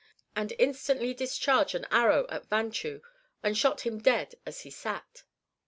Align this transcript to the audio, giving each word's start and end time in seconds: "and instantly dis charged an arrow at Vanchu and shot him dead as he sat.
"and 0.35 0.51
instantly 0.57 1.13
dis 1.13 1.37
charged 1.37 1.75
an 1.75 1.85
arrow 1.91 2.25
at 2.29 2.49
Vanchu 2.49 3.01
and 3.43 3.55
shot 3.55 3.81
him 3.81 3.99
dead 3.99 4.33
as 4.47 4.61
he 4.61 4.71
sat. 4.71 5.21